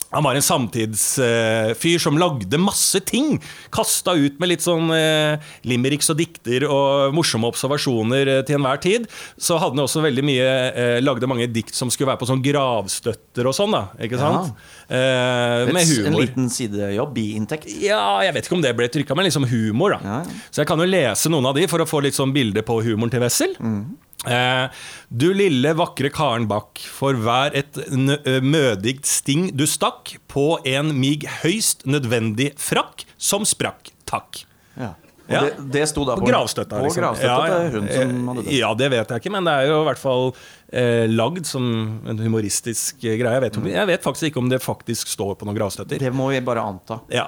[0.09, 3.37] han var en samtidsfyr som lagde masse ting.
[3.73, 5.37] Kasta ut med litt sånn uh,
[5.69, 9.05] limericks og dikter og morsomme observasjoner eh, til enhver tid.
[9.37, 12.43] Så hadde han også veldig mye eh, lagde mange dikt som skulle være på sånn
[12.45, 13.75] gravstøtter og sånn.
[13.75, 14.55] da Ikke sant?
[14.89, 16.07] Eh, med humor.
[16.07, 17.69] en liten sidejobb, biinntekt.
[17.83, 19.99] Ja, jeg vet ikke om det ble trykka, men liksom humor, da.
[20.01, 20.45] Ja, ja.
[20.49, 22.79] Så jeg kan jo lese noen av de for å få litt sånn bilde på
[22.81, 23.53] humoren til Wessel.
[23.61, 23.83] Mm.
[24.27, 24.81] Eh,
[25.13, 30.91] du lille, vakre Karen Bakk, for hver et mødig mødigt sting du stakk på en
[30.99, 33.93] mig høyst nødvendig frakk som sprakk.
[34.09, 34.41] Takk.
[34.75, 34.95] Ja.
[35.29, 35.43] Ja.
[35.45, 36.79] det, det sto da På på, gravstøtta.
[36.79, 37.03] På liksom.
[37.03, 37.57] gravstøtta Ja, ja.
[37.69, 38.53] til hun som hadde dødd.
[38.57, 40.31] Ja, det vet jeg ikke, men det er jo i hvert fall
[40.71, 41.65] eh, lagd som
[42.07, 43.35] en humoristisk eh, greie.
[43.39, 45.99] Jeg vet, jeg vet faktisk ikke om det faktisk står på noen gravstøtter.
[46.01, 46.99] Det må vi bare anta.
[47.13, 47.27] Ja.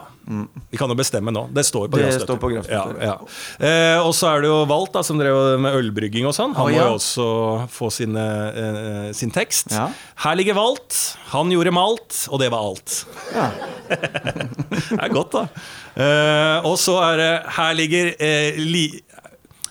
[0.71, 1.47] Vi kan jo bestemme nå.
[1.51, 2.27] Det står på Det gravstøtter.
[2.29, 3.01] står på gravstøtter.
[3.01, 3.67] Ja, ja.
[3.67, 6.53] Eh, og så er det jo Walt, da, som drev med ølbrygging og sånn.
[6.55, 7.27] Han må jo også
[7.73, 8.25] få sine,
[8.63, 9.73] eh, sin tekst.
[10.21, 10.97] Her ligger Walt,
[11.33, 12.99] han gjorde malt, og det var alt.
[13.35, 13.49] Ja.
[13.91, 15.41] Det er godt, da.
[15.99, 18.85] Eh, og så er det Her ligger eh, li,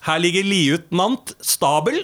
[0.04, 2.02] Her ligger liutnant Stabel.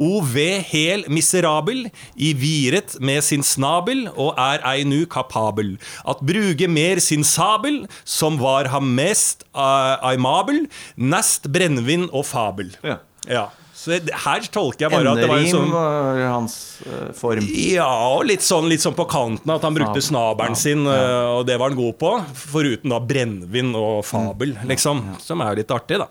[0.00, 0.36] OV
[0.68, 5.76] hel miserabel, i viret med sin snabel, og er ei nu kapabel.
[6.04, 12.74] At bruge mer sin sabel, som var ham mest uh, aimabel, nest brennevin og fabel.
[12.84, 12.98] Ja.
[13.26, 13.46] Ja.
[13.76, 16.54] Så det- her tolker jeg bare at det var en Enderim sånn var hans
[16.88, 17.44] uh, form.
[17.54, 20.56] ja, og litt sånn, litt sånn på kanten at han brukte Snabel.
[20.56, 22.10] snabelen sin, uh, og det var han god på.
[22.34, 24.68] Foruten da brennevin og fabel, Mm.
[24.72, 25.04] liksom.
[25.22, 26.08] Som er jo litt artig, da.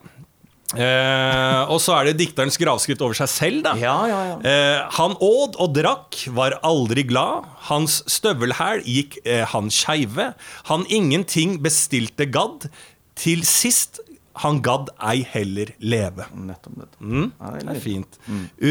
[0.76, 3.76] Eh, og så er det dikterens gravskrift over seg selv, da.
[3.80, 4.36] Ja, ja, ja.
[4.46, 7.48] Eh, han åd og drakk, var aldri glad.
[7.70, 10.34] Hans støvelhæl gikk eh, han skeive.
[10.72, 12.70] Han ingenting bestilte gadd.
[13.16, 14.02] Til sist
[14.44, 16.26] han gadd ei heller leve.
[16.36, 16.76] Nettopp.
[16.82, 17.00] nettopp.
[17.00, 17.28] Mm.
[17.40, 18.18] Det er fint.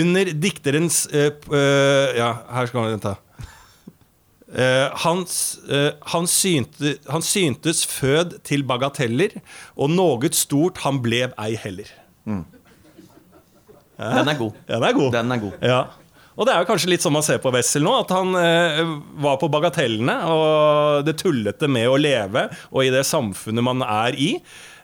[0.00, 3.14] Under dikterens eh, eh, Ja, her skal vi vente.
[4.54, 9.40] Eh, hans, eh, han, synte, han syntes fød til bagateller,
[9.74, 11.90] og noe stort han blev ei heller.
[13.98, 14.56] Den er god.
[14.68, 15.12] Ja, den er god.
[15.14, 15.60] Den er god.
[15.62, 15.82] Ja.
[16.34, 18.80] Og det er jo kanskje litt som man ser på Wessel nå, at han eh,
[19.22, 24.18] var på bagatellene og det tullete med å leve og i det samfunnet man er
[24.18, 24.32] i.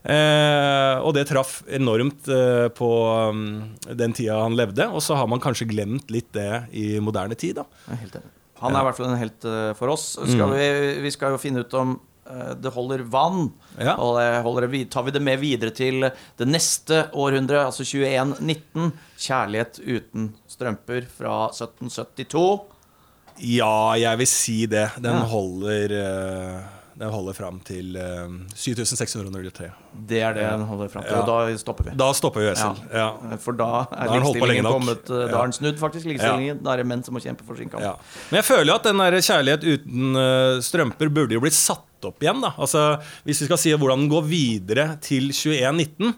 [0.00, 2.90] Eh, og det traff enormt eh, på
[3.34, 3.42] um,
[3.90, 4.86] den tida han levde.
[4.94, 7.58] Og så har man kanskje glemt litt det i moderne tid.
[7.58, 8.36] da Jeg er helt enig.
[8.60, 10.14] Han er i hvert fall en helt eh, for oss.
[10.20, 10.66] Skal vi,
[11.04, 11.94] vi skal jo finne ut om
[12.28, 13.50] eh, det holder vann.
[13.80, 13.94] Ja.
[14.02, 18.92] Og det holder, tar vi det med videre til det neste århundre, altså 2119.
[19.20, 22.44] 'Kjærlighet uten strømper' fra 1772.
[23.40, 24.90] Ja, jeg vil si det.
[25.00, 25.24] Den Ja.
[25.32, 26.60] holder uh,
[27.00, 29.70] Den holder fram til uh, 7603.
[30.10, 31.14] Det er det den holder fram til.
[31.16, 31.22] Ja.
[31.22, 31.94] Og da stopper vi.
[31.96, 32.76] Da stopper vi Wessel.
[32.92, 33.06] Ja.
[33.40, 35.38] For da er likestillingen kommet eh, Da Ja.
[35.38, 36.06] har den snudd, faktisk.
[36.10, 37.82] likestillingen Da er det menn som må kjempe for sin kamp.
[37.82, 37.94] Ja.
[38.30, 41.86] Men jeg føler jo at den der kjærlighet uten uh, strømper burde jo blitt satt
[42.10, 42.40] opp igjen.
[42.44, 42.84] da Altså
[43.24, 46.14] Hvis vi skal si hvordan den går videre til 2119,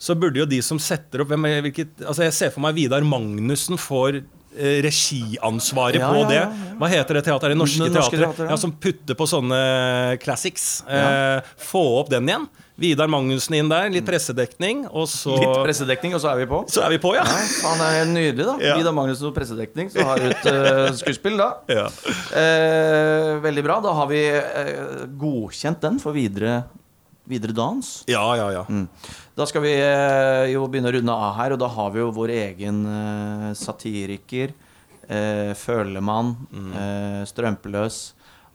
[0.00, 2.78] så burde jo de som setter opp hvem, er- hvilket, altså Jeg ser for meg
[2.78, 6.40] Vidar Magnussen får eh, regiansvaret Ja, på det.
[6.80, 7.54] Hva heter det teateret?
[7.54, 8.56] Det norske, norske teatret.
[8.60, 9.60] Som putter på sånne
[10.22, 10.82] classics.
[10.88, 11.36] Ja.
[11.38, 12.48] Eh, få opp den igjen.
[12.80, 13.90] Vidar Magnussen inn der.
[13.92, 14.86] Litt pressedekning.
[14.88, 16.62] Og så Litt pressedekning, og så er vi på.
[16.72, 17.26] Så er vi på, ja.
[17.28, 18.54] Ja, det er nydelig, da.
[18.64, 18.78] Ja.
[18.80, 21.50] Vidar Magnussen og pressedekning, så har vi et uh, skuespill, da.
[21.68, 21.86] ja.
[22.40, 23.78] Eh, veldig bra.
[23.84, 26.62] Da har vi eh, godkjent den for videre,
[27.30, 27.92] videre dans.
[28.10, 28.64] Ja, ja, ja.
[28.68, 28.88] Mm.
[29.38, 32.10] Da skal vi eh, jo begynne å runde av her, og da har vi jo
[32.16, 34.52] vår egen eh, satiriker.
[35.10, 36.36] Eh, følemann.
[36.54, 36.72] Mm.
[36.78, 38.00] eh, strømpeløs.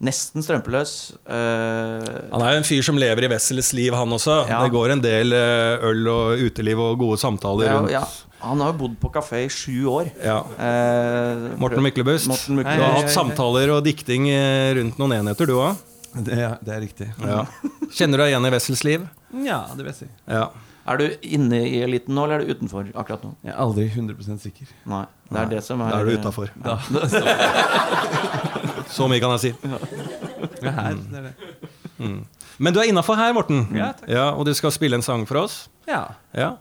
[0.06, 0.90] Nesten strømpeløs.
[1.24, 4.42] Uh, Han er jo en fyr som lever i Wessels liv, han også.
[4.44, 4.58] Ja.
[4.60, 7.94] Det går en del øl og uteliv og gode samtaler rundt.
[7.94, 8.02] ja,
[8.42, 10.10] han har jo bodd på kafé i sju år.
[10.20, 10.42] Ja.
[10.60, 12.28] Eh, Morten Myklebust.
[12.28, 14.28] Morten Du har hatt samtaler og dikting
[14.76, 15.80] rundt noen enheter, du òg.
[16.24, 17.08] Det, er- det er riktig.
[17.20, 17.42] Ja.
[17.92, 19.02] Kjenner du deg igjen i Wessels liv?
[19.44, 20.08] Ja, det vil jeg si.
[20.30, 20.46] Ja.
[20.86, 23.32] Er du inne i eliten nå, eller er du utenfor akkurat nå?
[23.42, 24.68] Jeg er aldri 100 sikker.
[24.86, 25.02] Nei.
[25.28, 26.52] Det er det som er Da er du utafor.
[26.64, 26.76] Ja.
[28.96, 29.50] Så mye kan jeg si.
[29.66, 31.34] det er her, det er det.
[32.62, 33.66] Men du er innafor her, Morten.
[33.76, 34.08] Ja, takk.
[34.14, 35.66] Ja, og du skal spille en sang for oss?
[35.90, 36.54] Ja, Ja.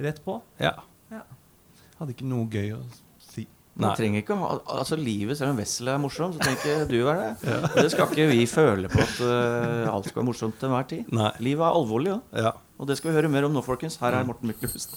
[0.00, 0.40] rett på.
[0.60, 0.72] ja.
[1.96, 2.80] Hadde ikke noe gøy å
[3.76, 3.84] si.
[3.84, 7.04] Du trenger ikke ha Altså Livet, selv om Wessel er morsom, så trenger ikke du
[7.04, 7.56] være det.
[7.82, 11.12] Det skal ikke vi føle på at uh, alt skal være morsomt til enhver tid.
[11.12, 11.32] Nei.
[11.44, 12.46] Livet er alvorlig, ja.
[12.48, 12.54] ja.
[12.78, 14.00] og det skal vi høre mer om nå, folkens.
[14.00, 14.96] Her er Morten Myklebust.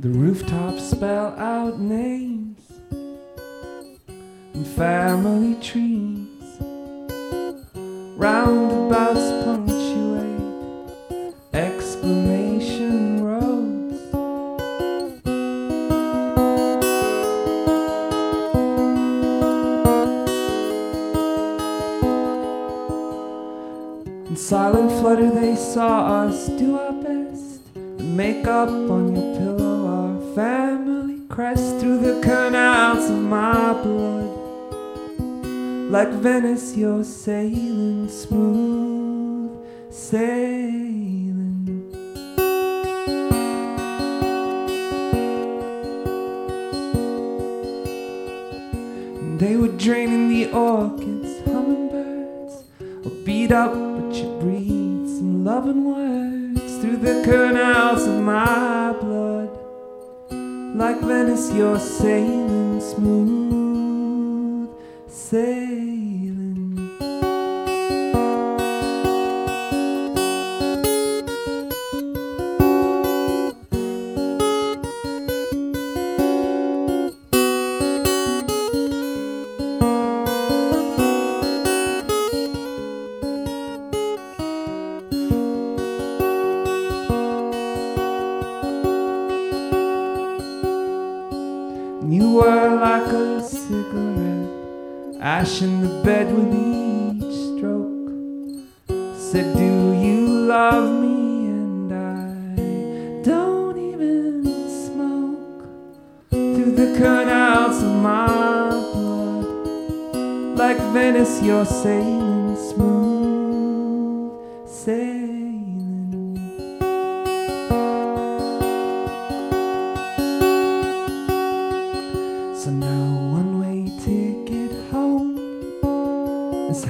[0.00, 2.29] The rooftops spell out names and
[4.80, 6.09] family tree.
[36.00, 39.50] Like Venice, you're sailing smooth,
[39.90, 41.60] sailing.
[49.36, 52.64] They were draining the orchids, hummingbirds,
[53.04, 59.50] or beat up, but you breathe some loving words through the canals of my blood.
[60.74, 63.49] Like Venice, you're sailing smooth,
[65.10, 65.99] sailing.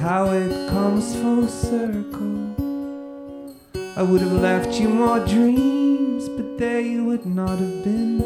[0.01, 2.55] How it comes full circle.
[3.95, 8.17] I would have left you more dreams, but they would not have been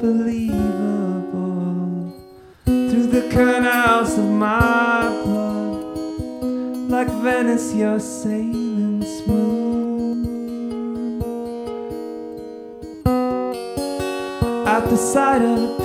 [0.00, 1.32] believable.
[2.64, 10.26] Through the canals of my blood, like Venice, you're sailing smooth.
[14.66, 15.83] At the sight of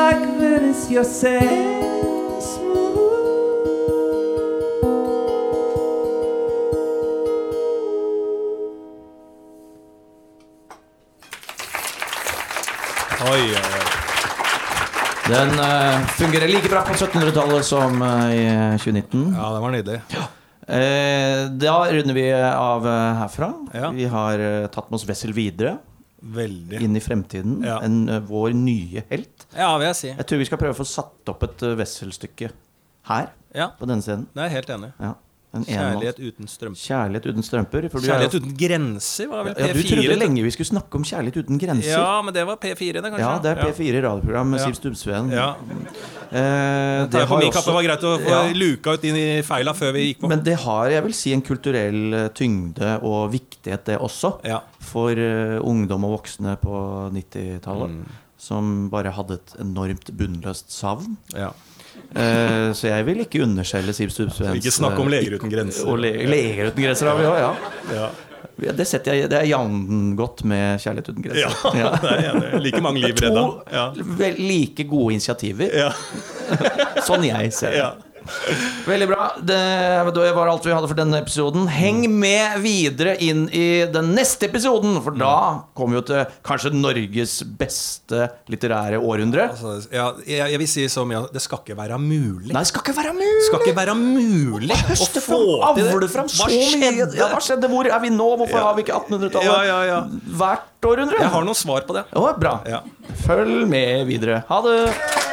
[0.00, 2.96] Like Venice, you're sailing smooth.
[13.20, 13.84] Oi, oi, oi.
[15.28, 19.34] Den uh, fungerer like bra på 1700-tallet som uh, i eh, 2019.
[19.36, 20.00] Ja, den var nydelig.
[20.70, 23.52] Eh, da runder vi av eh, herfra.
[23.74, 23.90] Ja.
[23.90, 25.78] Vi har eh, tatt med oss Wessel videre,
[26.22, 26.82] Veldig.
[26.82, 27.62] inn i fremtiden.
[27.64, 27.78] Ja.
[27.82, 29.46] En, uh, vår nye helt.
[29.56, 30.08] Ja, vil jeg si.
[30.12, 32.50] Jeg tror vi skal prøve å få satt opp et uh, Wessel-stykke
[33.10, 34.26] her, Ja, på denne scenen.
[34.34, 34.92] det er jeg helt enig.
[35.00, 35.14] Ja.
[35.52, 36.78] En Kjærlighet uten strømper.
[36.78, 37.86] Kjærlighet uten strømper.
[37.88, 39.88] er Kjærlighet uten grenser var vel ja, du P4?
[39.96, 41.90] trodde lenge vi skulle snakke om Kjærlighet uten grenser.
[41.98, 43.18] Ja, men det var P4, det, kanskje?
[43.24, 44.60] Ja, det er P4 radioprogram med.
[44.62, 45.32] Siv Stubbsveen.
[45.34, 45.48] Ja.
[46.30, 49.42] Eh, Det på har min også- kappe var greit å få luka ut inn i
[49.42, 50.28] feila før vi gikk på.
[50.28, 54.44] Men det har, jeg vil si, en kulturell eh, tyngde og viktighet, det også.
[54.44, 54.60] ja.
[54.80, 56.74] For eh, ungdom og voksne på
[57.14, 57.90] 90-tallet.
[57.90, 58.18] Mm.
[58.40, 61.18] Som bare hadde et enormt bunnløst savn.
[61.36, 61.50] ja.
[62.14, 65.88] Eh, så jeg vil ikke underskjelle Siv Stubbsvens Ikke snakke om Leger uten grenser.
[65.90, 67.50] Og le Leger uten grenser har vi òg, ja.
[67.94, 68.06] Ja.
[68.62, 71.98] Ja, Det setter jeg Det er jevngodt med Kjærlighet uten ja, grenser.
[72.04, 72.62] det er enig.
[72.64, 73.42] Like mange liv redda.
[73.42, 74.30] To Ja.
[74.38, 75.74] like gode initiativer.
[75.82, 75.90] Ja.
[77.08, 77.90] Sånn jeg ser det.
[78.30, 78.56] Ja.
[78.86, 79.26] Veldig bra.
[79.46, 79.58] Det
[80.36, 81.66] var alt vi hadde for denne episoden.
[81.70, 85.32] Heng med videre inn i den neste episoden, for da
[85.76, 89.48] kommer vi jo til kanskje Norges beste litterære århundre.
[89.52, 92.52] Altså, ja, jeg, jeg vil si så mye at det skal ikke være mulig.
[92.54, 93.44] Nei, det skal ikke være mulig!
[93.48, 95.40] Skal ikke være mulig å Høste få
[95.76, 96.10] til det.
[96.12, 96.68] fram så Hva mye.
[96.74, 97.18] skjedde?
[97.20, 97.70] Ja, hva skjedde?
[97.72, 98.30] Hvor er vi nå?
[98.40, 98.66] Hvorfor Ja.
[98.68, 100.00] har vi ikke 1800-tallet Ja, ja, ja.
[100.40, 101.20] hvert århundre?
[101.20, 102.04] Jeg har noen svar på det.
[102.16, 102.58] Å, bra.
[102.68, 102.82] Ja.
[103.26, 104.42] Følg med videre.
[104.48, 105.29] Ha det.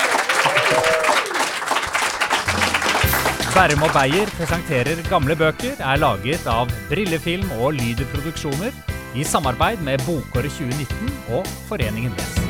[3.57, 8.77] Bærum og Beyer presenterer gamle bøker er laget av Brillefilm og Lyderproduksjoner
[9.17, 12.46] i samarbeid med Bokåret 2019 og Foreningen Les.